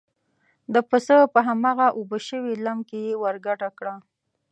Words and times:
د 0.73 0.75
پسه 0.89 1.17
په 1.33 1.39
هماغه 1.47 1.87
اوبه 1.97 2.17
شوي 2.27 2.53
لم 2.65 2.79
کې 2.89 2.99
یې 3.07 3.13
ور 3.21 3.35
ګډه 3.45 3.69
کړه. 3.77 3.95